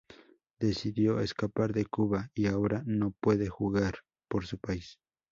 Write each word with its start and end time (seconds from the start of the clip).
Decidió 0.59 1.19
escapar 1.19 1.73
de 1.73 1.85
Cuba, 1.85 2.31
y 2.33 2.47
ahora 2.47 2.81
no 2.87 3.11
puede 3.19 3.49
jugar 3.49 3.99
por 4.27 4.47
su 4.47 4.57
país. 4.57 4.97